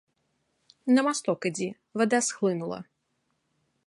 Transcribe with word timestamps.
На 0.95 1.01
масток 1.07 1.39
ідзі, 1.49 1.67
вада 2.03 2.19
схлынула. 2.31 2.79